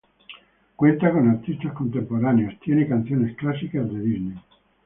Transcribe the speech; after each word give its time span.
Cuenta 0.75 1.11
con 1.11 1.29
artistas 1.29 1.73
contemporáneos 1.73 2.55
"tiene 2.59 2.87
canciones 2.87 3.37
clásicas 3.37 3.87
de 3.93 3.99
Disney". 3.99 4.39